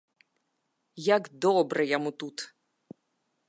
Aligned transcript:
Як 1.15 1.23
добра 1.47 1.81
яму 1.97 2.11
тут! 2.25 2.37